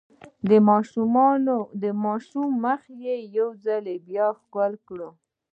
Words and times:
د 1.81 1.87
ماشوم 2.11 2.47
مخ 2.65 2.81
يې 3.03 3.15
يو 3.37 3.49
ځل 3.63 3.85
بيا 4.07 4.27
ښکل 4.39 4.73
کړ. 4.87 4.99